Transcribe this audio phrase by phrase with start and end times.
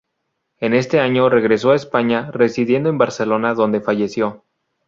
[0.59, 4.43] En este año, regresó a España, residiendo en Barcelona, donde falleció.